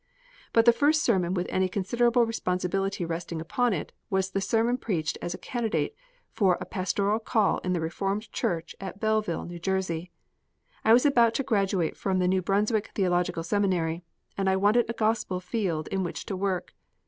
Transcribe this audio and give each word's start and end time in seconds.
But 0.51 0.65
the 0.65 0.73
first 0.73 1.03
sermon 1.03 1.35
with 1.35 1.45
any 1.51 1.69
considerable 1.69 2.25
responsibility 2.25 3.05
resting 3.05 3.39
upon 3.39 3.71
it 3.71 3.91
was 4.09 4.31
the 4.31 4.41
sermon 4.41 4.79
preached 4.79 5.15
as 5.21 5.35
a 5.35 5.37
candidate 5.37 5.95
for 6.31 6.57
a 6.59 6.65
pastoral 6.65 7.19
call 7.19 7.59
in 7.59 7.73
the 7.73 7.79
Reformed 7.79 8.31
Church 8.33 8.75
at 8.81 8.99
Belleville, 8.99 9.43
N.J. 9.51 10.09
I 10.83 10.93
was 10.93 11.05
about 11.05 11.35
to 11.35 11.43
graduate 11.43 11.95
from 11.95 12.17
the 12.17 12.27
New 12.27 12.41
Brunswick 12.41 12.89
Theological 12.95 13.43
Seminary, 13.43 14.01
and 14.35 14.49
wanted 14.59 14.89
a 14.89 14.93
Gospel 14.93 15.39
field 15.39 15.87
in 15.89 16.03
which 16.03 16.25
to 16.25 16.35
work. 16.35 16.73